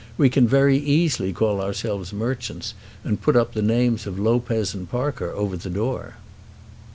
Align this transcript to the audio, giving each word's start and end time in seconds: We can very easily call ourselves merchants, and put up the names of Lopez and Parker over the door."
We 0.17 0.31
can 0.31 0.47
very 0.47 0.79
easily 0.79 1.31
call 1.31 1.61
ourselves 1.61 2.11
merchants, 2.11 2.73
and 3.03 3.21
put 3.21 3.35
up 3.35 3.53
the 3.53 3.61
names 3.61 4.07
of 4.07 4.17
Lopez 4.17 4.73
and 4.73 4.89
Parker 4.89 5.29
over 5.29 5.55
the 5.55 5.69
door." 5.69 6.15